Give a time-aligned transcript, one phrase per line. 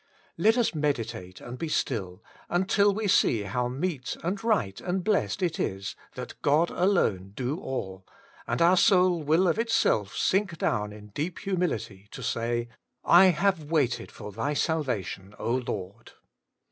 [0.35, 5.43] Let us meditate and be still, until we see how meet and right and blessed
[5.43, 8.07] it is that God alone do all,
[8.47, 13.65] and our soul will of itself sink down in deep humility to say:* I have
[13.65, 16.13] waited for Thy salva tion, Lord.'